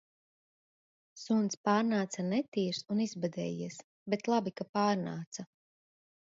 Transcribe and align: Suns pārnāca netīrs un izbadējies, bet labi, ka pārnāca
Suns 1.23 1.57
pārnāca 1.69 2.25
netīrs 2.31 2.81
un 2.95 3.05
izbadējies, 3.07 3.79
bet 4.17 4.33
labi, 4.37 4.57
ka 4.59 4.71
pārnāca 4.79 5.51